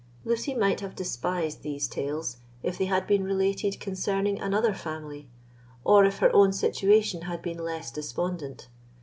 [0.25, 5.29] Lucy might have despised these tales if they had been related concerning another family,
[5.83, 8.67] or if her own situation had been less despondent.